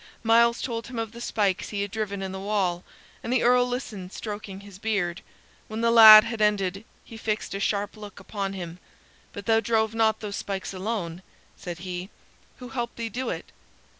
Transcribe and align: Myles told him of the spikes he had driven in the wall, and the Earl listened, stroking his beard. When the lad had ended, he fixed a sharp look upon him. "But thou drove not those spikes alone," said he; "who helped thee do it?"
Myles 0.23 0.63
told 0.63 0.87
him 0.87 0.97
of 0.97 1.11
the 1.11 1.21
spikes 1.21 1.69
he 1.69 1.83
had 1.83 1.91
driven 1.91 2.23
in 2.23 2.31
the 2.31 2.39
wall, 2.39 2.83
and 3.23 3.31
the 3.31 3.43
Earl 3.43 3.67
listened, 3.67 4.11
stroking 4.11 4.61
his 4.61 4.79
beard. 4.79 5.21
When 5.67 5.81
the 5.81 5.91
lad 5.91 6.23
had 6.23 6.41
ended, 6.41 6.85
he 7.05 7.17
fixed 7.17 7.53
a 7.53 7.59
sharp 7.59 7.95
look 7.95 8.19
upon 8.19 8.53
him. 8.53 8.79
"But 9.31 9.45
thou 9.45 9.59
drove 9.59 9.93
not 9.93 10.19
those 10.19 10.37
spikes 10.37 10.73
alone," 10.73 11.21
said 11.55 11.77
he; 11.77 12.09
"who 12.57 12.69
helped 12.69 12.95
thee 12.95 13.09
do 13.09 13.29
it?" 13.29 13.51